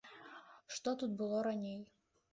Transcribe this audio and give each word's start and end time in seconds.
Што 0.77 0.95
тут 1.03 1.11
было 1.21 1.45
раней? 1.49 1.79